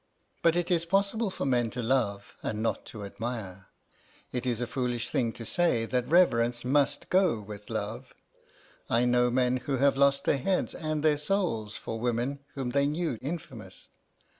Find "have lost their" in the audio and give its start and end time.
9.77-10.39